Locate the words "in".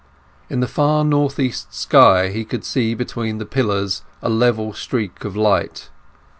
0.49-0.61